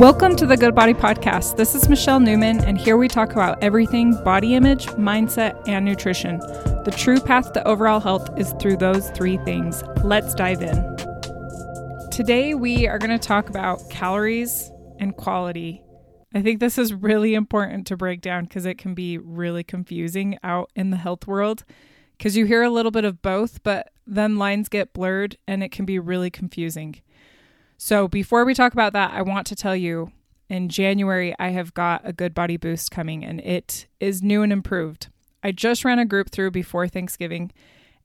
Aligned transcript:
Welcome 0.00 0.34
to 0.36 0.46
the 0.46 0.56
Good 0.56 0.74
Body 0.74 0.94
Podcast. 0.94 1.58
This 1.58 1.74
is 1.74 1.86
Michelle 1.86 2.20
Newman, 2.20 2.64
and 2.64 2.78
here 2.78 2.96
we 2.96 3.06
talk 3.06 3.32
about 3.32 3.62
everything 3.62 4.12
body 4.24 4.54
image, 4.54 4.86
mindset, 4.92 5.62
and 5.68 5.84
nutrition. 5.84 6.38
The 6.38 6.94
true 6.96 7.20
path 7.20 7.52
to 7.52 7.68
overall 7.68 8.00
health 8.00 8.30
is 8.38 8.54
through 8.58 8.78
those 8.78 9.10
three 9.10 9.36
things. 9.44 9.84
Let's 10.02 10.34
dive 10.34 10.62
in. 10.62 10.96
Today, 12.10 12.54
we 12.54 12.88
are 12.88 12.98
going 12.98 13.10
to 13.10 13.18
talk 13.18 13.50
about 13.50 13.90
calories 13.90 14.72
and 14.98 15.14
quality. 15.18 15.82
I 16.32 16.40
think 16.40 16.60
this 16.60 16.78
is 16.78 16.94
really 16.94 17.34
important 17.34 17.86
to 17.88 17.96
break 17.98 18.22
down 18.22 18.44
because 18.44 18.64
it 18.64 18.78
can 18.78 18.94
be 18.94 19.18
really 19.18 19.62
confusing 19.62 20.38
out 20.42 20.70
in 20.74 20.88
the 20.88 20.96
health 20.96 21.26
world 21.26 21.62
because 22.16 22.38
you 22.38 22.46
hear 22.46 22.62
a 22.62 22.70
little 22.70 22.90
bit 22.90 23.04
of 23.04 23.20
both, 23.20 23.62
but 23.62 23.90
then 24.06 24.38
lines 24.38 24.70
get 24.70 24.94
blurred 24.94 25.36
and 25.46 25.62
it 25.62 25.72
can 25.72 25.84
be 25.84 25.98
really 25.98 26.30
confusing. 26.30 27.02
So, 27.82 28.08
before 28.08 28.44
we 28.44 28.52
talk 28.52 28.74
about 28.74 28.92
that, 28.92 29.14
I 29.14 29.22
want 29.22 29.46
to 29.46 29.56
tell 29.56 29.74
you 29.74 30.12
in 30.50 30.68
January, 30.68 31.34
I 31.38 31.48
have 31.48 31.72
got 31.72 32.02
a 32.04 32.12
good 32.12 32.34
body 32.34 32.58
boost 32.58 32.90
coming 32.90 33.24
and 33.24 33.40
it 33.40 33.86
is 33.98 34.22
new 34.22 34.42
and 34.42 34.52
improved. 34.52 35.08
I 35.42 35.52
just 35.52 35.82
ran 35.82 35.98
a 35.98 36.04
group 36.04 36.28
through 36.28 36.50
before 36.50 36.88
Thanksgiving 36.88 37.52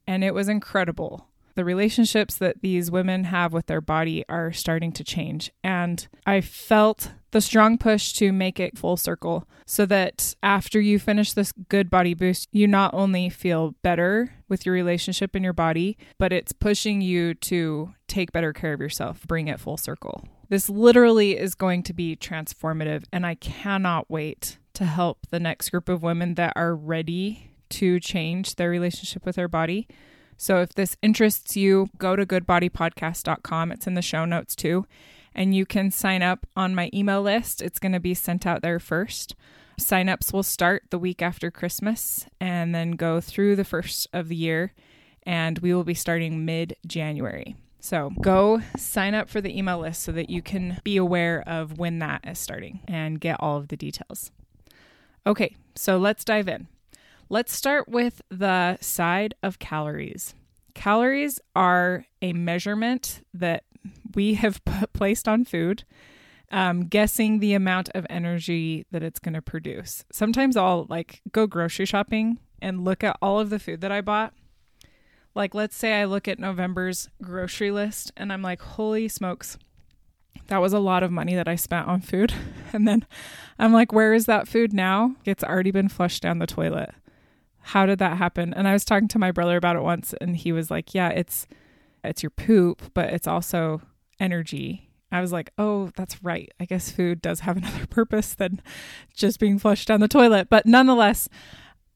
and 0.07 0.23
it 0.23 0.33
was 0.33 0.47
incredible. 0.47 1.27
The 1.55 1.65
relationships 1.65 2.35
that 2.35 2.61
these 2.61 2.91
women 2.91 3.25
have 3.25 3.53
with 3.53 3.67
their 3.67 3.81
body 3.81 4.25
are 4.27 4.51
starting 4.51 4.91
to 4.93 5.03
change. 5.03 5.51
And 5.63 6.05
I 6.25 6.41
felt 6.41 7.11
the 7.31 7.41
strong 7.41 7.77
push 7.77 8.13
to 8.13 8.31
make 8.31 8.59
it 8.59 8.77
full 8.77 8.97
circle 8.97 9.47
so 9.65 9.85
that 9.85 10.35
after 10.43 10.79
you 10.79 10.99
finish 10.99 11.33
this 11.33 11.53
good 11.69 11.89
body 11.89 12.13
boost, 12.13 12.49
you 12.51 12.67
not 12.67 12.93
only 12.93 13.29
feel 13.29 13.75
better 13.81 14.33
with 14.47 14.65
your 14.65 14.75
relationship 14.75 15.35
in 15.35 15.43
your 15.43 15.53
body, 15.53 15.97
but 16.17 16.31
it's 16.31 16.51
pushing 16.51 17.01
you 17.01 17.33
to 17.33 17.93
take 18.07 18.31
better 18.31 18.53
care 18.53 18.73
of 18.73 18.79
yourself, 18.79 19.25
bring 19.27 19.47
it 19.47 19.59
full 19.59 19.77
circle. 19.77 20.27
This 20.49 20.69
literally 20.69 21.37
is 21.37 21.55
going 21.55 21.83
to 21.83 21.93
be 21.93 22.15
transformative, 22.15 23.05
and 23.11 23.25
I 23.25 23.35
cannot 23.35 24.09
wait 24.09 24.59
to 24.73 24.85
help 24.85 25.25
the 25.31 25.39
next 25.39 25.69
group 25.69 25.89
of 25.89 26.03
women 26.03 26.35
that 26.35 26.53
are 26.55 26.75
ready 26.75 27.51
to 27.69 27.99
change 27.99 28.55
their 28.55 28.69
relationship 28.69 29.25
with 29.25 29.35
their 29.35 29.47
body. 29.47 29.87
So 30.37 30.61
if 30.61 30.73
this 30.73 30.97
interests 31.01 31.55
you, 31.55 31.89
go 31.97 32.15
to 32.15 32.25
goodbodypodcast.com. 32.25 33.71
It's 33.71 33.87
in 33.87 33.93
the 33.93 34.01
show 34.01 34.25
notes 34.25 34.55
too 34.55 34.85
and 35.35 35.53
you 35.53 35.65
can 35.65 35.91
sign 35.91 36.23
up 36.23 36.47
on 36.55 36.73
my 36.73 36.89
email 36.93 37.21
list. 37.21 37.61
It's 37.61 37.77
going 37.77 37.91
to 37.91 37.99
be 37.99 38.13
sent 38.13 38.47
out 38.47 38.61
there 38.61 38.79
first. 38.79 39.35
Signups 39.79 40.31
will 40.31 40.43
start 40.43 40.85
the 40.89 40.97
week 40.97 41.21
after 41.21 41.51
Christmas 41.51 42.25
and 42.39 42.73
then 42.73 42.91
go 42.91 43.19
through 43.19 43.57
the 43.57 43.65
first 43.65 44.07
of 44.13 44.29
the 44.29 44.35
year, 44.35 44.73
and 45.23 45.59
we 45.59 45.73
will 45.73 45.83
be 45.83 45.93
starting 45.93 46.45
mid 46.45 46.77
January. 46.87 47.57
So 47.81 48.11
go 48.21 48.61
sign 48.77 49.13
up 49.13 49.29
for 49.29 49.41
the 49.41 49.55
email 49.55 49.79
list 49.79 50.01
so 50.01 50.11
that 50.13 50.29
you 50.29 50.41
can 50.41 50.79
be 50.83 50.97
aware 50.97 51.43
of 51.45 51.77
when 51.77 51.99
that 51.99 52.21
is 52.25 52.39
starting 52.39 52.79
and 52.87 53.19
get 53.19 53.35
all 53.39 53.57
of 53.57 53.67
the 53.67 53.77
details. 53.77 54.31
Okay, 55.27 55.55
so 55.75 55.97
let's 55.97 56.23
dive 56.23 56.47
in. 56.47 56.67
Let's 57.27 57.53
start 57.53 57.89
with 57.89 58.21
the 58.29 58.77
side 58.81 59.33
of 59.41 59.57
calories. 59.57 60.35
Calories 60.75 61.39
are 61.55 62.05
a 62.21 62.33
measurement 62.33 63.21
that 63.33 63.63
we 64.13 64.33
have 64.35 64.63
put, 64.63 64.93
placed 64.93 65.27
on 65.27 65.43
food, 65.43 65.85
um, 66.51 66.85
guessing 66.85 67.39
the 67.39 67.55
amount 67.55 67.89
of 67.95 68.05
energy 68.11 68.85
that 68.91 69.01
it's 69.01 69.19
going 69.19 69.33
to 69.33 69.41
produce. 69.41 70.05
Sometimes 70.11 70.55
I'll 70.55 70.85
like 70.87 71.21
go 71.31 71.47
grocery 71.47 71.87
shopping 71.87 72.37
and 72.61 72.85
look 72.85 73.03
at 73.03 73.17
all 73.23 73.39
of 73.39 73.49
the 73.49 73.59
food 73.59 73.81
that 73.81 73.91
I 73.91 74.01
bought. 74.01 74.33
Like, 75.33 75.55
let's 75.55 75.75
say 75.75 75.99
I 75.99 76.05
look 76.05 76.27
at 76.27 76.39
November's 76.39 77.09
grocery 77.23 77.71
list 77.71 78.11
and 78.15 78.31
I'm 78.31 78.43
like, 78.43 78.61
holy 78.61 79.07
smokes, 79.07 79.57
that 80.47 80.59
was 80.59 80.73
a 80.73 80.79
lot 80.79 81.01
of 81.01 81.11
money 81.11 81.33
that 81.33 81.47
I 81.47 81.55
spent 81.55 81.87
on 81.87 82.01
food. 82.01 82.33
And 82.73 82.85
then 82.85 83.05
I'm 83.57 83.71
like, 83.71 83.93
where 83.93 84.13
is 84.13 84.25
that 84.25 84.49
food 84.49 84.73
now? 84.73 85.15
It's 85.23 85.45
already 85.45 85.71
been 85.71 85.87
flushed 85.87 86.21
down 86.21 86.39
the 86.39 86.47
toilet. 86.47 86.93
How 87.69 87.85
did 87.85 87.99
that 87.99 88.17
happen? 88.17 88.53
And 88.53 88.67
I 88.67 88.73
was 88.73 88.85
talking 88.85 89.07
to 89.09 89.19
my 89.19 89.31
brother 89.31 89.57
about 89.57 89.75
it 89.75 89.81
once 89.81 90.13
and 90.21 90.37
he 90.37 90.51
was 90.51 90.69
like, 90.69 90.93
yeah, 90.93 91.09
it's 91.09 91.47
it's 92.03 92.21
your 92.21 92.29
poop, 92.29 92.91
but 92.93 93.09
it's 93.11 93.27
also 93.27 93.81
energy. 94.19 94.91
I 95.11 95.21
was 95.21 95.31
like, 95.31 95.51
oh, 95.57 95.91
that's 95.95 96.23
right. 96.23 96.51
I 96.59 96.65
guess 96.65 96.91
food 96.91 97.21
does 97.21 97.39
have 97.41 97.57
another 97.57 97.87
purpose 97.87 98.35
than 98.35 98.61
just 99.15 99.39
being 99.39 99.57
flushed 99.57 99.87
down 99.87 99.99
the 99.99 100.07
toilet. 100.07 100.47
But 100.49 100.65
nonetheless, 100.65 101.27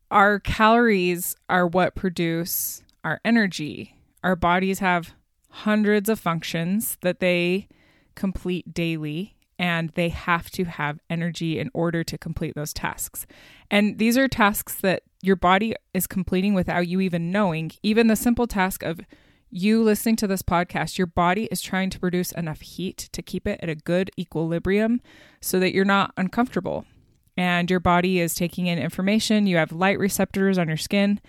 our 0.09 0.39
calories 0.39 1.35
are 1.49 1.67
what 1.67 1.95
produce 1.95 2.81
our 3.03 3.21
energy. 3.23 3.95
Our 4.23 4.35
bodies 4.35 4.79
have 4.79 5.13
hundreds 5.49 6.09
of 6.09 6.19
functions 6.19 6.97
that 7.01 7.19
they 7.19 7.67
complete 8.15 8.73
daily, 8.73 9.35
and 9.59 9.89
they 9.89 10.07
have 10.07 10.49
to 10.51 10.63
have 10.63 11.01
energy 11.09 11.59
in 11.59 11.69
order 11.73 12.01
to 12.05 12.17
complete 12.17 12.55
those 12.55 12.73
tasks. 12.73 13.27
And 13.69 13.99
these 13.99 14.17
are 14.17 14.29
tasks 14.29 14.75
that 14.75 15.03
your 15.21 15.35
body 15.35 15.75
is 15.93 16.07
completing 16.07 16.53
without 16.53 16.87
you 16.87 17.01
even 17.01 17.29
knowing. 17.29 17.71
Even 17.83 18.07
the 18.07 18.15
simple 18.15 18.47
task 18.47 18.81
of 18.83 19.01
you 19.51 19.83
listening 19.83 20.15
to 20.15 20.27
this 20.27 20.41
podcast, 20.41 20.97
your 20.97 21.07
body 21.07 21.49
is 21.51 21.61
trying 21.61 21.89
to 21.89 21.99
produce 21.99 22.31
enough 22.31 22.61
heat 22.61 23.09
to 23.11 23.21
keep 23.21 23.45
it 23.45 23.59
at 23.61 23.67
a 23.67 23.75
good 23.75 24.09
equilibrium 24.17 25.01
so 25.41 25.59
that 25.59 25.73
you're 25.73 25.83
not 25.83 26.13
uncomfortable. 26.15 26.85
And 27.35 27.69
your 27.69 27.79
body 27.81 28.19
is 28.19 28.35
taking 28.35 28.67
in 28.67 28.79
information. 28.79 29.45
You 29.45 29.57
have 29.57 29.71
light 29.71 29.99
receptors 29.99 30.57
on 30.57 30.67
your 30.67 30.77
skin, 30.77 31.19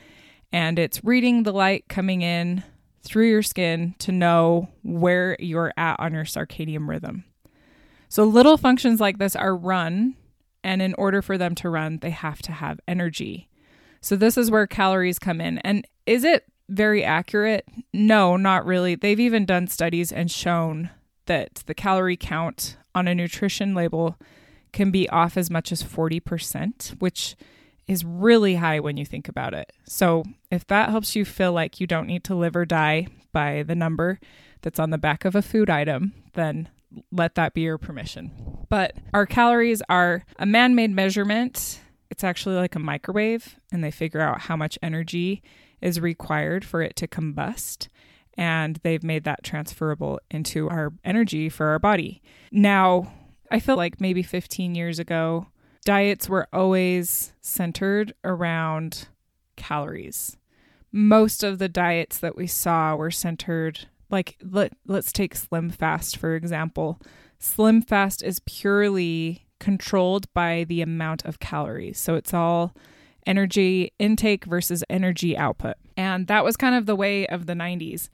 and 0.53 0.79
it's 0.79 1.05
reading 1.05 1.43
the 1.43 1.53
light 1.53 1.89
coming 1.89 2.23
in 2.23 2.63
through 3.03 3.29
your 3.29 3.43
skin 3.43 3.95
to 3.99 4.13
know 4.13 4.69
where 4.83 5.37
you're 5.39 5.73
at 5.77 5.99
on 5.99 6.13
your 6.13 6.25
circadian 6.25 6.89
rhythm. 6.89 7.25
So, 8.11 8.25
little 8.25 8.57
functions 8.57 8.99
like 9.01 9.19
this 9.19 9.37
are 9.37 9.57
run, 9.57 10.17
and 10.65 10.83
in 10.83 10.95
order 10.95 11.23
for 11.23 11.39
them 11.39 11.55
to 11.55 11.71
run, 11.71 11.99
they 11.99 12.11
have 12.11 12.43
to 12.43 12.51
have 12.51 12.81
energy. 12.89 13.49
So, 14.01 14.17
this 14.17 14.37
is 14.37 14.51
where 14.51 14.67
calories 14.67 15.21
come 15.21 15.41
in. 15.41 15.59
And 15.59 15.87
is 16.07 16.25
it 16.25 16.45
very 16.69 17.05
accurate? 17.05 17.69
No, 17.93 18.37
not 18.37 18.67
really. 18.67 18.97
They've 18.97 19.21
even 19.21 19.47
done 19.47 19.69
studies 19.69 20.11
and 20.11 20.29
shown 20.29 20.91
that 21.27 21.63
the 21.67 21.75
calorie 21.75 22.17
count 22.17 22.77
on 22.97 23.07
a 23.07 23.15
nutrition 23.15 23.77
label 23.77 24.19
can 24.73 24.91
be 24.91 25.09
off 25.11 25.37
as 25.37 25.49
much 25.49 25.71
as 25.71 25.85
40%, 25.85 27.01
which 27.01 27.37
is 27.87 28.05
really 28.05 28.57
high 28.57 28.81
when 28.81 28.97
you 28.97 29.07
think 29.07 29.29
about 29.29 29.55
it. 29.55 29.73
So, 29.85 30.25
if 30.51 30.67
that 30.67 30.91
helps 30.91 31.15
you 31.15 31.25
feel 31.25 31.53
like 31.53 31.79
you 31.79 31.87
don't 31.87 32.09
need 32.09 32.25
to 32.25 32.35
live 32.35 32.57
or 32.57 32.65
die 32.65 33.07
by 33.33 33.63
the 33.63 33.77
number 33.77 34.19
that's 34.63 34.81
on 34.81 34.91
the 34.91 34.99
back 34.99 35.25
of 35.25 35.37
a 35.37 35.43
food 35.43 35.71
item, 35.71 36.13
then 36.35 36.69
let 37.13 37.35
that 37.35 37.55
be 37.55 37.63
your 37.63 37.79
permission. 37.79 38.67
But 38.69 38.95
our 39.13 39.27
calories 39.27 39.83
are 39.89 40.25
a 40.39 40.47
man 40.47 40.75
made 40.75 40.91
measurement. 40.91 41.81
It's 42.11 42.25
actually 42.25 42.57
like 42.57 42.75
a 42.75 42.81
microwave, 42.81 43.57
and 43.73 43.83
they 43.83 43.91
figure 43.91 44.21
out 44.21 44.43
how 44.43 44.57
much 44.57 44.79
energy 44.83 45.43
is 45.81 46.01
required 46.01 46.65
for 46.65 46.83
it 46.83 46.97
to 46.97 47.09
combust. 47.09 47.89
And 48.35 48.79
they've 48.83 49.03
made 49.03 49.25
that 49.25 49.43
transferable 49.43 50.21
into 50.31 50.69
our 50.71 50.93
energy 51.05 51.49
for 51.49 51.67
our 51.67 51.79
body. 51.79 52.23
Now, 52.53 53.13
I 53.51 53.61
feel 53.61 53.77
like 53.77 54.01
maybe 54.01 54.23
15 54.23 54.75
years 54.75 54.99
ago, 54.99 55.49
diets 55.85 56.29
were 56.29 56.49
always 56.53 57.33
centered 57.41 58.15
around 58.25 59.09
calories. 59.57 60.37
Most 60.93 61.43
of 61.43 61.59
the 61.59 61.69
diets 61.69 62.19
that 62.19 62.37
we 62.37 62.47
saw 62.47 62.95
were 62.95 63.11
centered, 63.11 63.89
like, 64.11 64.37
let, 64.43 64.73
let's 64.87 65.13
take 65.13 65.35
Slim 65.35 65.71
Fast, 65.71 66.17
for 66.17 66.35
example. 66.35 67.01
Slim 67.39 67.83
Fast 67.83 68.23
is 68.23 68.41
purely 68.41 69.47
controlled 69.59 70.33
by 70.35 70.65
the 70.65 70.83
amount 70.83 71.25
of 71.25 71.39
calories. 71.39 71.99
So 71.99 72.15
it's 72.15 72.35
all 72.35 72.75
energy 73.27 73.93
intake 73.99 74.45
versus 74.45 74.83
energy 74.89 75.37
output. 75.37 75.77
And 75.97 76.27
that 76.27 76.45
was 76.45 76.57
kind 76.57 76.75
of 76.75 76.87
the 76.87 76.97
way 76.97 77.27
of 77.27 77.47
the 77.47 77.55
90s. 77.55 78.09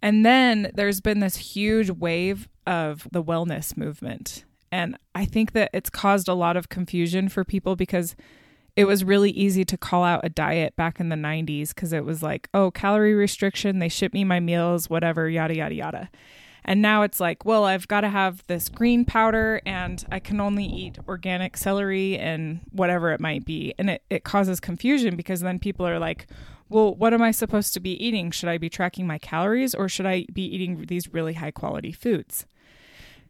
And 0.00 0.24
then 0.24 0.70
there's 0.74 1.00
been 1.00 1.20
this 1.20 1.36
huge 1.36 1.90
wave 1.90 2.48
of 2.66 3.08
the 3.10 3.22
wellness 3.22 3.76
movement. 3.76 4.44
And 4.70 4.96
I 5.14 5.24
think 5.24 5.52
that 5.52 5.70
it's 5.72 5.90
caused 5.90 6.28
a 6.28 6.34
lot 6.34 6.56
of 6.56 6.68
confusion 6.68 7.28
for 7.28 7.44
people 7.44 7.76
because 7.76 8.16
it 8.76 8.86
was 8.86 9.04
really 9.04 9.30
easy 9.30 9.64
to 9.64 9.76
call 9.76 10.02
out 10.02 10.24
a 10.24 10.28
diet 10.28 10.74
back 10.76 10.98
in 10.98 11.08
the 11.08 11.16
90s 11.16 11.68
because 11.68 11.92
it 11.92 12.04
was 12.04 12.22
like, 12.22 12.48
oh, 12.52 12.70
calorie 12.70 13.14
restriction, 13.14 13.78
they 13.78 13.88
ship 13.88 14.12
me 14.12 14.24
my 14.24 14.40
meals, 14.40 14.90
whatever, 14.90 15.28
yada, 15.28 15.54
yada, 15.54 15.74
yada. 15.74 16.10
And 16.64 16.80
now 16.80 17.02
it's 17.02 17.20
like, 17.20 17.44
well, 17.44 17.64
I've 17.64 17.86
got 17.86 18.00
to 18.00 18.08
have 18.08 18.42
this 18.46 18.68
green 18.68 19.04
powder 19.04 19.60
and 19.66 20.04
I 20.10 20.18
can 20.18 20.40
only 20.40 20.64
eat 20.64 20.98
organic 21.06 21.56
celery 21.56 22.18
and 22.18 22.60
whatever 22.70 23.12
it 23.12 23.20
might 23.20 23.44
be. 23.44 23.74
And 23.78 23.90
it, 23.90 24.02
it 24.08 24.24
causes 24.24 24.60
confusion 24.60 25.14
because 25.14 25.40
then 25.40 25.58
people 25.58 25.86
are 25.86 25.98
like, 25.98 26.26
well, 26.70 26.94
what 26.94 27.12
am 27.12 27.22
I 27.22 27.30
supposed 27.32 27.74
to 27.74 27.80
be 27.80 28.02
eating? 28.02 28.30
Should 28.30 28.48
I 28.48 28.56
be 28.56 28.70
tracking 28.70 29.06
my 29.06 29.18
calories 29.18 29.74
or 29.74 29.88
should 29.88 30.06
I 30.06 30.26
be 30.32 30.42
eating 30.42 30.86
these 30.88 31.12
really 31.12 31.34
high 31.34 31.50
quality 31.50 31.92
foods? 31.92 32.46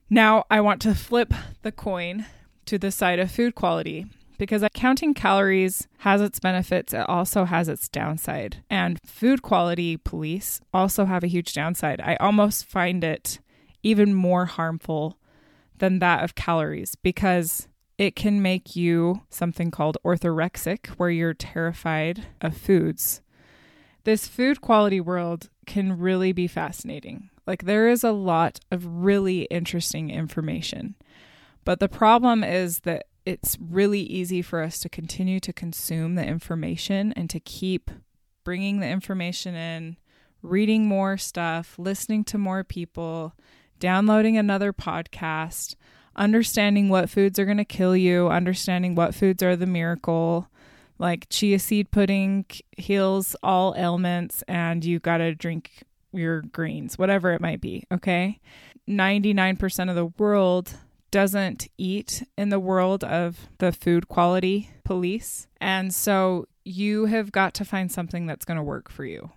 Now, 0.08 0.44
I 0.48 0.60
want 0.60 0.80
to 0.82 0.94
flip 0.94 1.34
the 1.62 1.72
coin 1.72 2.26
to 2.66 2.78
the 2.78 2.92
side 2.92 3.18
of 3.18 3.32
food 3.32 3.56
quality 3.56 4.06
because 4.38 4.64
counting 4.74 5.14
calories 5.14 5.88
has 5.98 6.20
its 6.20 6.40
benefits, 6.40 6.92
it 6.92 7.08
also 7.08 7.44
has 7.44 7.68
its 7.68 7.88
downside. 7.88 8.62
And 8.68 8.98
food 9.04 9.42
quality 9.42 9.96
police 9.96 10.60
also 10.72 11.04
have 11.04 11.22
a 11.22 11.28
huge 11.28 11.52
downside. 11.52 12.00
I 12.00 12.16
almost 12.16 12.64
find 12.64 13.04
it 13.04 13.38
even 13.82 14.14
more 14.14 14.46
harmful 14.46 15.18
than 15.78 15.98
that 15.98 16.24
of 16.24 16.34
calories 16.34 16.94
because 16.96 17.68
it 17.98 18.16
can 18.16 18.42
make 18.42 18.74
you 18.74 19.22
something 19.30 19.70
called 19.70 19.98
orthorexic, 20.04 20.88
where 20.96 21.10
you're 21.10 21.34
terrified 21.34 22.26
of 22.40 22.56
foods. 22.56 23.20
This 24.04 24.26
food 24.26 24.60
quality 24.60 25.00
world 25.00 25.48
can 25.66 25.98
really 25.98 26.32
be 26.32 26.46
fascinating. 26.46 27.30
Like, 27.46 27.64
there 27.64 27.88
is 27.88 28.02
a 28.02 28.12
lot 28.12 28.60
of 28.70 28.84
really 28.86 29.42
interesting 29.42 30.10
information. 30.10 30.96
But 31.64 31.80
the 31.80 31.88
problem 31.88 32.42
is 32.42 32.80
that 32.80 33.06
it's 33.26 33.56
really 33.58 34.00
easy 34.00 34.42
for 34.42 34.62
us 34.62 34.78
to 34.80 34.88
continue 34.88 35.40
to 35.40 35.52
consume 35.52 36.14
the 36.14 36.24
information 36.24 37.12
and 37.12 37.30
to 37.30 37.40
keep 37.40 37.90
bringing 38.44 38.80
the 38.80 38.88
information 38.88 39.54
in, 39.54 39.96
reading 40.42 40.86
more 40.86 41.16
stuff, 41.16 41.74
listening 41.78 42.24
to 42.24 42.38
more 42.38 42.62
people, 42.62 43.34
downloading 43.78 44.36
another 44.36 44.72
podcast, 44.72 45.74
understanding 46.16 46.88
what 46.88 47.10
foods 47.10 47.38
are 47.38 47.46
going 47.46 47.56
to 47.56 47.64
kill 47.64 47.96
you, 47.96 48.28
understanding 48.28 48.94
what 48.94 49.14
foods 49.14 49.42
are 49.42 49.56
the 49.56 49.66
miracle. 49.66 50.48
Like 50.98 51.26
chia 51.28 51.58
seed 51.58 51.90
pudding 51.90 52.44
heals 52.76 53.34
all 53.42 53.74
ailments, 53.76 54.42
and 54.46 54.84
you 54.84 55.00
got 55.00 55.18
to 55.18 55.34
drink 55.34 55.82
your 56.12 56.42
greens, 56.42 56.96
whatever 56.98 57.32
it 57.32 57.40
might 57.40 57.60
be. 57.60 57.84
Okay. 57.92 58.40
99% 58.88 59.88
of 59.88 59.96
the 59.96 60.06
world 60.06 60.76
doesn't 61.14 61.68
eat 61.78 62.24
in 62.36 62.48
the 62.48 62.58
world 62.58 63.04
of 63.04 63.46
the 63.58 63.70
food 63.70 64.08
quality 64.08 64.68
police. 64.82 65.46
And 65.60 65.94
so 65.94 66.48
you 66.64 67.06
have 67.06 67.30
got 67.30 67.54
to 67.54 67.64
find 67.64 67.92
something 67.92 68.26
that's 68.26 68.44
going 68.44 68.56
to 68.56 68.64
work 68.64 68.90
for 68.90 69.04
you. 69.04 69.30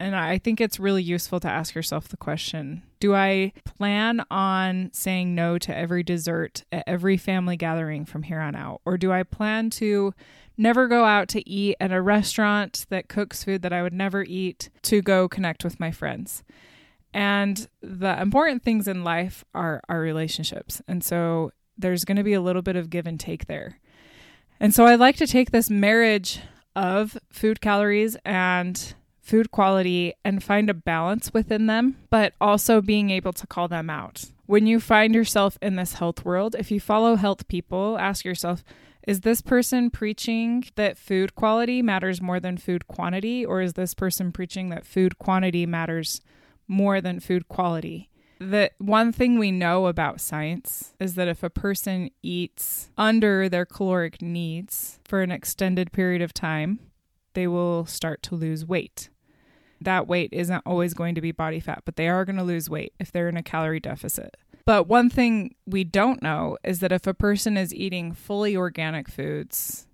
And 0.00 0.16
I 0.16 0.38
think 0.38 0.60
it's 0.60 0.80
really 0.80 1.04
useful 1.04 1.38
to 1.38 1.48
ask 1.48 1.72
yourself 1.72 2.08
the 2.08 2.16
question 2.16 2.82
Do 2.98 3.14
I 3.14 3.52
plan 3.64 4.24
on 4.28 4.90
saying 4.92 5.36
no 5.36 5.56
to 5.58 5.76
every 5.76 6.02
dessert 6.02 6.64
at 6.72 6.82
every 6.88 7.16
family 7.16 7.56
gathering 7.56 8.06
from 8.06 8.24
here 8.24 8.40
on 8.40 8.56
out? 8.56 8.80
Or 8.84 8.98
do 8.98 9.12
I 9.12 9.22
plan 9.22 9.70
to 9.70 10.12
never 10.58 10.88
go 10.88 11.04
out 11.04 11.28
to 11.28 11.48
eat 11.48 11.76
at 11.78 11.92
a 11.92 12.02
restaurant 12.02 12.86
that 12.88 13.08
cooks 13.08 13.44
food 13.44 13.62
that 13.62 13.72
I 13.72 13.84
would 13.84 13.94
never 13.94 14.24
eat 14.24 14.68
to 14.82 15.00
go 15.00 15.28
connect 15.28 15.62
with 15.62 15.78
my 15.78 15.92
friends? 15.92 16.42
And 17.12 17.68
the 17.82 18.20
important 18.20 18.62
things 18.62 18.86
in 18.86 19.04
life 19.04 19.44
are 19.54 19.82
our 19.88 20.00
relationships. 20.00 20.80
And 20.86 21.02
so 21.02 21.52
there's 21.76 22.04
going 22.04 22.16
to 22.16 22.24
be 22.24 22.34
a 22.34 22.40
little 22.40 22.62
bit 22.62 22.76
of 22.76 22.90
give 22.90 23.06
and 23.06 23.18
take 23.18 23.46
there. 23.46 23.80
And 24.60 24.74
so 24.74 24.84
I 24.84 24.94
like 24.94 25.16
to 25.16 25.26
take 25.26 25.50
this 25.50 25.70
marriage 25.70 26.40
of 26.76 27.18
food 27.30 27.60
calories 27.60 28.16
and 28.24 28.94
food 29.20 29.50
quality 29.50 30.12
and 30.24 30.42
find 30.42 30.68
a 30.68 30.74
balance 30.74 31.32
within 31.32 31.66
them, 31.66 31.96
but 32.10 32.34
also 32.40 32.80
being 32.80 33.10
able 33.10 33.32
to 33.32 33.46
call 33.46 33.68
them 33.68 33.88
out. 33.88 34.24
When 34.46 34.66
you 34.66 34.80
find 34.80 35.14
yourself 35.14 35.56
in 35.62 35.76
this 35.76 35.94
health 35.94 36.24
world, 36.24 36.56
if 36.58 36.70
you 36.70 36.80
follow 36.80 37.14
health 37.16 37.46
people, 37.48 37.96
ask 37.98 38.24
yourself, 38.24 38.64
is 39.06 39.20
this 39.20 39.40
person 39.40 39.90
preaching 39.90 40.64
that 40.74 40.98
food 40.98 41.34
quality 41.34 41.80
matters 41.80 42.20
more 42.20 42.40
than 42.40 42.58
food 42.58 42.86
quantity, 42.86 43.46
or 43.46 43.62
is 43.62 43.74
this 43.74 43.94
person 43.94 44.32
preaching 44.32 44.68
that 44.70 44.84
food 44.84 45.18
quantity 45.18 45.64
matters 45.64 46.20
more 46.70 47.00
than 47.00 47.20
food 47.20 47.48
quality. 47.48 48.08
The 48.38 48.70
one 48.78 49.12
thing 49.12 49.38
we 49.38 49.50
know 49.50 49.86
about 49.86 50.20
science 50.20 50.94
is 50.98 51.14
that 51.16 51.28
if 51.28 51.42
a 51.42 51.50
person 51.50 52.10
eats 52.22 52.88
under 52.96 53.50
their 53.50 53.66
caloric 53.66 54.22
needs 54.22 54.98
for 55.04 55.20
an 55.20 55.30
extended 55.30 55.92
period 55.92 56.22
of 56.22 56.32
time, 56.32 56.78
they 57.34 57.46
will 57.46 57.84
start 57.84 58.22
to 58.24 58.34
lose 58.34 58.64
weight. 58.64 59.10
That 59.80 60.06
weight 60.06 60.30
isn't 60.32 60.62
always 60.64 60.94
going 60.94 61.14
to 61.16 61.20
be 61.20 61.32
body 61.32 61.60
fat, 61.60 61.82
but 61.84 61.96
they 61.96 62.08
are 62.08 62.24
going 62.24 62.36
to 62.36 62.42
lose 62.42 62.70
weight 62.70 62.94
if 62.98 63.12
they're 63.12 63.28
in 63.28 63.36
a 63.36 63.42
calorie 63.42 63.80
deficit. 63.80 64.36
But 64.64 64.86
one 64.86 65.10
thing 65.10 65.54
we 65.66 65.84
don't 65.84 66.22
know 66.22 66.56
is 66.62 66.80
that 66.80 66.92
if 66.92 67.06
a 67.06 67.14
person 67.14 67.56
is 67.56 67.74
eating 67.74 68.12
fully 68.12 68.56
organic 68.56 69.08
foods, 69.08 69.86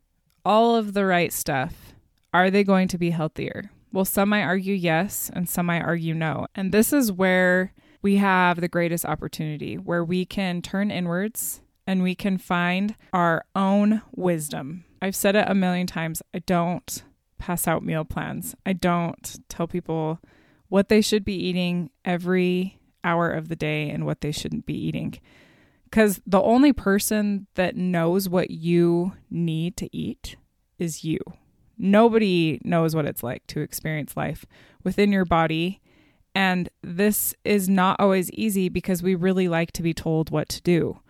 all 0.44 0.76
of 0.76 0.92
the 0.92 1.04
right 1.04 1.32
stuff, 1.32 1.94
are 2.32 2.50
they 2.50 2.62
going 2.62 2.88
to 2.88 2.98
be 2.98 3.10
healthier? 3.10 3.70
Well, 3.92 4.04
some 4.04 4.28
might 4.28 4.42
argue 4.42 4.74
yes, 4.74 5.30
and 5.32 5.48
some 5.48 5.66
might 5.66 5.82
argue 5.82 6.14
no. 6.14 6.46
And 6.54 6.72
this 6.72 6.92
is 6.92 7.10
where 7.10 7.72
we 8.02 8.16
have 8.16 8.60
the 8.60 8.68
greatest 8.68 9.04
opportunity, 9.04 9.76
where 9.76 10.04
we 10.04 10.24
can 10.24 10.62
turn 10.62 10.90
inwards 10.90 11.62
and 11.86 12.02
we 12.02 12.14
can 12.14 12.36
find 12.38 12.94
our 13.12 13.44
own 13.54 14.02
wisdom. 14.14 14.84
I've 15.00 15.16
said 15.16 15.36
it 15.36 15.48
a 15.48 15.54
million 15.54 15.86
times. 15.86 16.22
I 16.34 16.40
don't 16.40 17.04
pass 17.38 17.68
out 17.68 17.84
meal 17.84 18.04
plans, 18.04 18.54
I 18.64 18.72
don't 18.72 19.38
tell 19.48 19.66
people 19.66 20.20
what 20.68 20.88
they 20.88 21.00
should 21.00 21.24
be 21.24 21.34
eating 21.34 21.90
every 22.04 22.80
hour 23.04 23.30
of 23.30 23.48
the 23.48 23.56
day 23.56 23.88
and 23.88 24.04
what 24.04 24.20
they 24.20 24.32
shouldn't 24.32 24.66
be 24.66 24.74
eating. 24.74 25.18
Because 25.84 26.20
the 26.26 26.42
only 26.42 26.72
person 26.72 27.46
that 27.54 27.76
knows 27.76 28.28
what 28.28 28.50
you 28.50 29.12
need 29.30 29.76
to 29.76 29.96
eat 29.96 30.36
is 30.78 31.04
you. 31.04 31.18
Nobody 31.78 32.60
knows 32.64 32.94
what 32.94 33.06
it's 33.06 33.22
like 33.22 33.46
to 33.48 33.60
experience 33.60 34.16
life 34.16 34.46
within 34.82 35.12
your 35.12 35.24
body. 35.24 35.80
And 36.34 36.68
this 36.82 37.34
is 37.44 37.68
not 37.68 37.98
always 37.98 38.30
easy 38.32 38.68
because 38.68 39.02
we 39.02 39.14
really 39.14 39.48
like 39.48 39.72
to 39.72 39.82
be 39.82 39.94
told 39.94 40.30
what 40.30 40.48
to 40.50 40.62
do. 40.62 41.00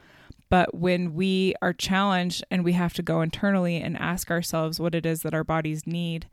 But 0.48 0.74
when 0.74 1.14
we 1.14 1.54
are 1.60 1.72
challenged 1.72 2.44
and 2.50 2.64
we 2.64 2.72
have 2.72 2.94
to 2.94 3.02
go 3.02 3.20
internally 3.20 3.76
and 3.76 3.96
ask 3.98 4.30
ourselves 4.30 4.78
what 4.78 4.94
it 4.94 5.04
is 5.04 5.22
that 5.22 5.34
our 5.34 5.44
bodies 5.44 5.86
need, 5.86 6.28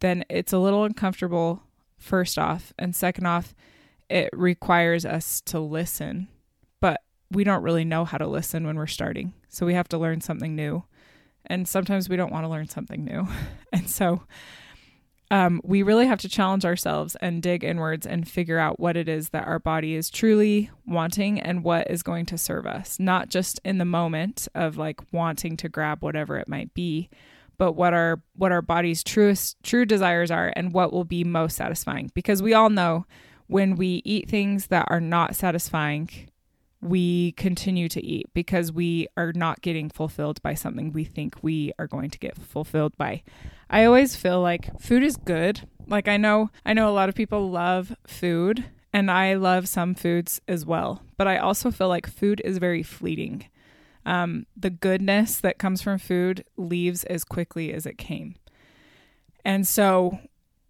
then 0.00 0.24
it's 0.28 0.52
a 0.52 0.58
little 0.58 0.84
uncomfortable, 0.84 1.62
first 1.96 2.38
off. 2.38 2.72
And 2.78 2.94
second 2.94 3.26
off, 3.26 3.54
it 4.10 4.28
requires 4.32 5.06
us 5.06 5.40
to 5.42 5.58
listen. 5.58 6.28
But 6.80 7.00
we 7.30 7.44
don't 7.44 7.62
really 7.62 7.84
know 7.84 8.04
how 8.04 8.18
to 8.18 8.26
listen 8.26 8.66
when 8.66 8.76
we're 8.76 8.86
starting. 8.86 9.32
So 9.48 9.64
we 9.64 9.74
have 9.74 9.88
to 9.88 9.98
learn 9.98 10.20
something 10.20 10.54
new 10.54 10.84
and 11.46 11.68
sometimes 11.68 12.08
we 12.08 12.16
don't 12.16 12.32
want 12.32 12.44
to 12.44 12.48
learn 12.48 12.68
something 12.68 13.04
new. 13.04 13.26
and 13.72 13.88
so 13.88 14.22
um, 15.30 15.60
we 15.64 15.82
really 15.82 16.06
have 16.06 16.20
to 16.20 16.28
challenge 16.28 16.64
ourselves 16.64 17.16
and 17.20 17.42
dig 17.42 17.64
inwards 17.64 18.06
and 18.06 18.28
figure 18.28 18.58
out 18.58 18.78
what 18.78 18.96
it 18.96 19.08
is 19.08 19.30
that 19.30 19.46
our 19.46 19.58
body 19.58 19.94
is 19.94 20.10
truly 20.10 20.70
wanting 20.86 21.40
and 21.40 21.64
what 21.64 21.90
is 21.90 22.02
going 22.02 22.26
to 22.26 22.38
serve 22.38 22.66
us, 22.66 23.00
not 23.00 23.30
just 23.30 23.60
in 23.64 23.78
the 23.78 23.84
moment 23.84 24.46
of 24.54 24.76
like 24.76 25.00
wanting 25.12 25.56
to 25.56 25.68
grab 25.68 26.02
whatever 26.02 26.36
it 26.36 26.48
might 26.48 26.72
be, 26.74 27.08
but 27.56 27.72
what 27.72 27.94
our 27.94 28.20
what 28.36 28.52
our 28.52 28.62
body's 28.62 29.02
truest 29.02 29.56
true 29.62 29.84
desires 29.84 30.30
are 30.30 30.52
and 30.56 30.72
what 30.72 30.92
will 30.92 31.04
be 31.04 31.24
most 31.24 31.56
satisfying. 31.56 32.10
Because 32.14 32.42
we 32.42 32.52
all 32.52 32.70
know 32.70 33.06
when 33.46 33.76
we 33.76 34.02
eat 34.04 34.28
things 34.28 34.68
that 34.68 34.86
are 34.88 35.00
not 35.00 35.36
satisfying, 35.36 36.10
we 36.84 37.32
continue 37.32 37.88
to 37.88 38.04
eat 38.04 38.26
because 38.34 38.70
we 38.70 39.08
are 39.16 39.32
not 39.34 39.62
getting 39.62 39.88
fulfilled 39.88 40.40
by 40.42 40.52
something 40.52 40.92
we 40.92 41.02
think 41.02 41.34
we 41.42 41.72
are 41.78 41.86
going 41.86 42.10
to 42.10 42.18
get 42.18 42.36
fulfilled 42.36 42.94
by. 42.98 43.22
I 43.70 43.86
always 43.86 44.14
feel 44.14 44.42
like 44.42 44.78
food 44.78 45.02
is 45.02 45.16
good. 45.16 45.66
Like 45.86 46.08
I 46.08 46.18
know 46.18 46.50
I 46.64 46.74
know 46.74 46.88
a 46.88 46.92
lot 46.92 47.08
of 47.08 47.14
people 47.14 47.50
love 47.50 47.96
food 48.06 48.66
and 48.92 49.10
I 49.10 49.34
love 49.34 49.66
some 49.66 49.94
foods 49.94 50.42
as 50.46 50.66
well, 50.66 51.02
but 51.16 51.26
I 51.26 51.38
also 51.38 51.70
feel 51.70 51.88
like 51.88 52.06
food 52.06 52.42
is 52.44 52.58
very 52.58 52.82
fleeting. 52.82 53.46
Um, 54.04 54.44
the 54.54 54.70
goodness 54.70 55.38
that 55.38 55.58
comes 55.58 55.80
from 55.80 55.98
food 55.98 56.44
leaves 56.58 57.04
as 57.04 57.24
quickly 57.24 57.72
as 57.72 57.86
it 57.86 57.96
came. 57.96 58.36
And 59.42 59.66
so 59.66 60.18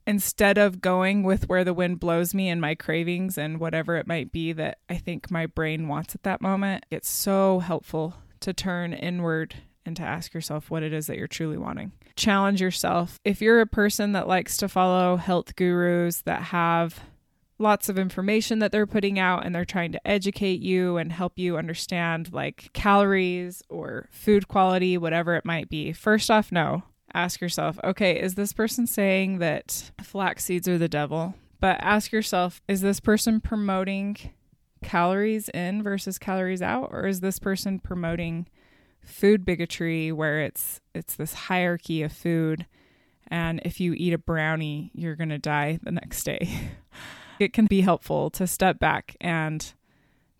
instead 0.06 0.58
of 0.58 0.80
going 0.80 1.22
with 1.22 1.48
where 1.48 1.64
the 1.64 1.74
wind 1.74 2.00
blows 2.00 2.34
me 2.34 2.48
and 2.48 2.60
my 2.60 2.74
cravings 2.74 3.38
and 3.38 3.58
whatever 3.58 3.96
it 3.96 4.06
might 4.06 4.32
be 4.32 4.52
that 4.52 4.78
I 4.88 4.96
think 4.96 5.30
my 5.30 5.46
brain 5.46 5.88
wants 5.88 6.14
at 6.14 6.22
that 6.24 6.40
moment, 6.40 6.84
it's 6.90 7.08
so 7.08 7.60
helpful 7.60 8.14
to 8.40 8.52
turn 8.52 8.92
inward 8.92 9.54
and 9.86 9.96
to 9.96 10.02
ask 10.02 10.32
yourself 10.34 10.70
what 10.70 10.82
it 10.82 10.92
is 10.92 11.06
that 11.06 11.16
you're 11.16 11.26
truly 11.26 11.58
wanting. 11.58 11.92
Challenge 12.16 12.60
yourself. 12.60 13.18
If 13.24 13.42
you're 13.42 13.60
a 13.60 13.66
person 13.66 14.12
that 14.12 14.28
likes 14.28 14.56
to 14.58 14.68
follow 14.68 15.16
health 15.16 15.56
gurus 15.56 16.22
that 16.22 16.42
have 16.42 17.00
lots 17.58 17.88
of 17.88 17.98
information 17.98 18.58
that 18.58 18.72
they're 18.72 18.86
putting 18.86 19.18
out 19.18 19.44
and 19.46 19.54
they're 19.54 19.64
trying 19.64 19.92
to 19.92 20.06
educate 20.06 20.60
you 20.60 20.96
and 20.96 21.12
help 21.12 21.38
you 21.38 21.56
understand 21.56 22.32
like 22.32 22.70
calories 22.72 23.62
or 23.68 24.08
food 24.10 24.48
quality, 24.48 24.98
whatever 24.98 25.34
it 25.36 25.44
might 25.44 25.68
be, 25.68 25.92
first 25.92 26.30
off, 26.30 26.50
no 26.50 26.82
ask 27.14 27.40
yourself, 27.40 27.78
okay, 27.84 28.20
is 28.20 28.34
this 28.34 28.52
person 28.52 28.86
saying 28.86 29.38
that 29.38 29.90
flax 30.02 30.44
seeds 30.44 30.68
are 30.68 30.78
the 30.78 30.88
devil? 30.88 31.34
But 31.60 31.78
ask 31.80 32.12
yourself, 32.12 32.60
is 32.68 32.80
this 32.80 33.00
person 33.00 33.40
promoting 33.40 34.16
calories 34.82 35.48
in 35.48 35.82
versus 35.82 36.18
calories 36.18 36.60
out 36.60 36.90
or 36.92 37.06
is 37.06 37.20
this 37.20 37.38
person 37.38 37.78
promoting 37.78 38.46
food 39.02 39.44
bigotry 39.44 40.12
where 40.12 40.40
it's 40.40 40.80
it's 40.94 41.14
this 41.16 41.32
hierarchy 41.32 42.02
of 42.02 42.12
food 42.12 42.66
and 43.28 43.60
if 43.64 43.80
you 43.80 43.94
eat 43.94 44.12
a 44.12 44.18
brownie, 44.18 44.90
you're 44.94 45.16
going 45.16 45.30
to 45.30 45.38
die 45.38 45.78
the 45.82 45.92
next 45.92 46.24
day. 46.24 46.48
it 47.38 47.52
can 47.52 47.66
be 47.66 47.80
helpful 47.80 48.30
to 48.30 48.46
step 48.46 48.78
back 48.78 49.16
and 49.20 49.72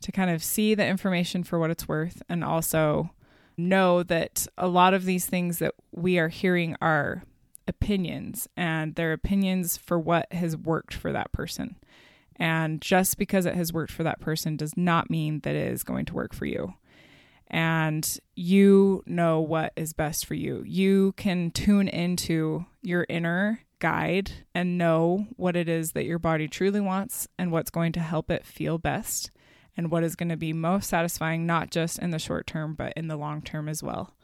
to 0.02 0.12
kind 0.12 0.30
of 0.30 0.44
see 0.44 0.74
the 0.74 0.86
information 0.86 1.44
for 1.44 1.58
what 1.58 1.70
it's 1.70 1.88
worth 1.88 2.22
and 2.28 2.44
also 2.44 3.10
know 3.56 4.02
that 4.02 4.46
a 4.58 4.68
lot 4.68 4.94
of 4.94 5.04
these 5.04 5.26
things 5.26 5.58
that 5.58 5.74
we 5.92 6.18
are 6.18 6.28
hearing 6.28 6.76
are 6.80 7.22
opinions 7.66 8.48
and 8.56 8.94
they're 8.94 9.12
opinions 9.12 9.76
for 9.76 9.98
what 9.98 10.32
has 10.32 10.56
worked 10.56 10.94
for 10.94 11.12
that 11.12 11.32
person. 11.32 11.76
And 12.36 12.80
just 12.80 13.16
because 13.16 13.46
it 13.46 13.54
has 13.54 13.72
worked 13.72 13.92
for 13.92 14.02
that 14.02 14.20
person 14.20 14.56
does 14.56 14.76
not 14.76 15.08
mean 15.08 15.40
that 15.40 15.54
it 15.54 15.72
is 15.72 15.82
going 15.84 16.04
to 16.06 16.14
work 16.14 16.34
for 16.34 16.46
you. 16.46 16.74
and 17.48 18.18
you 18.34 19.02
know 19.06 19.40
what 19.40 19.72
is 19.76 19.92
best 19.92 20.26
for 20.26 20.34
you. 20.34 20.64
You 20.66 21.12
can 21.12 21.50
tune 21.50 21.88
into 21.88 22.64
your 22.82 23.06
inner 23.08 23.60
guide 23.78 24.32
and 24.54 24.78
know 24.78 25.26
what 25.36 25.54
it 25.54 25.68
is 25.68 25.92
that 25.92 26.04
your 26.06 26.18
body 26.18 26.48
truly 26.48 26.80
wants 26.80 27.28
and 27.38 27.52
what's 27.52 27.70
going 27.70 27.92
to 27.92 28.00
help 28.00 28.30
it 28.30 28.44
feel 28.46 28.78
best 28.78 29.30
and 29.76 29.90
what 29.90 30.04
is 30.04 30.16
going 30.16 30.28
to 30.28 30.36
be 30.36 30.52
most 30.52 30.88
satisfying, 30.88 31.46
not 31.46 31.70
just 31.70 31.98
in 31.98 32.10
the 32.10 32.18
short 32.18 32.46
term, 32.46 32.74
but 32.74 32.92
in 32.96 33.08
the 33.08 33.16
long 33.16 33.42
term 33.42 33.68
as 33.68 33.82
well. 33.82 34.14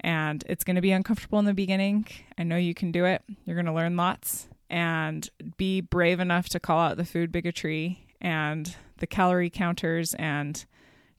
And 0.00 0.44
it's 0.48 0.64
going 0.64 0.76
to 0.76 0.82
be 0.82 0.92
uncomfortable 0.92 1.38
in 1.38 1.44
the 1.44 1.54
beginning. 1.54 2.06
I 2.36 2.42
know 2.42 2.56
you 2.56 2.74
can 2.74 2.92
do 2.92 3.04
it. 3.04 3.22
You're 3.44 3.56
going 3.56 3.66
to 3.66 3.72
learn 3.72 3.96
lots 3.96 4.48
and 4.68 5.28
be 5.56 5.80
brave 5.80 6.20
enough 6.20 6.48
to 6.50 6.60
call 6.60 6.80
out 6.80 6.96
the 6.96 7.04
food 7.04 7.30
bigotry 7.30 8.06
and 8.20 8.74
the 8.98 9.06
calorie 9.06 9.50
counters 9.50 10.14
and 10.14 10.64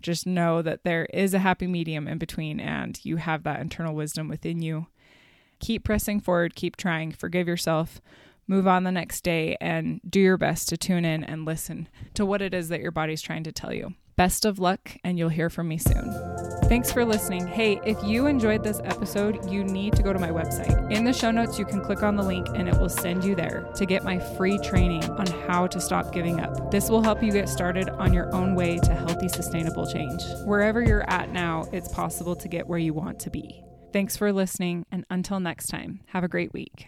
just 0.02 0.28
know 0.28 0.62
that 0.62 0.84
there 0.84 1.06
is 1.06 1.34
a 1.34 1.40
happy 1.40 1.68
medium 1.68 2.08
in 2.08 2.18
between 2.18 2.60
and 2.60 3.04
you 3.04 3.18
have 3.18 3.44
that 3.44 3.60
internal 3.60 3.96
wisdom 3.96 4.28
within 4.28 4.62
you. 4.62 4.88
Keep 5.60 5.84
pressing 5.84 6.20
forward, 6.20 6.54
keep 6.54 6.76
trying, 6.76 7.12
forgive 7.12 7.48
yourself, 7.48 8.02
move 8.48 8.68
on 8.68 8.84
the 8.84 8.92
next 8.92 9.24
day, 9.24 9.58
and 9.60 10.00
do 10.08 10.20
your 10.20 10.38
best 10.38 10.70
to 10.70 10.78
tune 10.78 11.06
in 11.06 11.24
and 11.24 11.46
listen 11.46 11.90
to 12.14 12.26
what 12.26 12.42
it 12.42 12.54
is 12.54 12.70
that 12.70 12.82
your 12.82 12.92
body's 12.92 13.22
trying 13.22 13.44
to 13.44 13.52
tell 13.52 13.74
you. 13.74 13.94
Best 14.16 14.46
of 14.46 14.60
luck, 14.60 14.96
and 15.04 15.20
you'll 15.20 15.28
hear 15.28 15.50
from 15.50 15.68
me 15.68 15.78
soon. 15.78 16.10
Thanks 16.70 16.90
for 16.90 17.04
listening. 17.04 17.46
Hey, 17.46 17.82
if 17.86 18.02
you 18.02 18.28
enjoyed 18.28 18.64
this 18.64 18.80
episode, 18.86 19.52
you 19.52 19.64
need 19.64 19.94
to 19.98 20.04
go 20.04 20.14
to 20.14 20.20
my 20.20 20.30
website. 20.30 20.90
In 20.90 21.04
the 21.04 21.12
show 21.12 21.32
notes, 21.32 21.60
you 21.60 21.66
can 21.66 21.84
click 21.84 22.02
on 22.02 22.16
the 22.16 22.24
link 22.24 22.48
and 22.56 22.70
it 22.70 22.78
will 22.80 22.90
send 22.90 23.26
you 23.26 23.36
there 23.36 23.70
to 23.76 23.86
get 23.86 24.06
my 24.06 24.18
free 24.18 24.58
training 24.60 25.04
on 25.04 25.28
how 25.48 25.68
to 25.68 25.82
stop 25.82 26.14
giving 26.14 26.40
up. 26.40 26.72
This 26.72 26.90
will 26.90 27.04
help 27.04 27.22
you 27.22 27.32
get 27.32 27.50
started 27.50 27.90
on 27.90 28.14
your 28.14 28.34
own 28.34 28.56
way 28.56 28.80
to 28.80 28.96
healthy, 28.96 29.28
sustainable 29.28 29.86
change. 29.86 30.24
Wherever 30.46 30.82
you're 30.82 31.08
at 31.10 31.32
now, 31.32 31.66
it's 31.74 31.90
possible 31.90 32.38
to 32.38 32.48
get 32.48 32.68
where 32.68 32.80
you 32.80 32.94
want 32.94 33.20
to 33.20 33.30
be. 33.30 33.62
Thanks 33.92 34.18
for 34.18 34.34
listening, 34.34 34.86
and 34.92 35.06
until 35.10 35.40
next 35.40 35.68
time, 35.68 36.02
have 36.08 36.24
a 36.24 36.28
great 36.28 36.52
week. 36.52 36.88